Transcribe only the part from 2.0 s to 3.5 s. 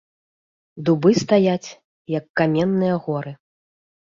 як каменныя горы.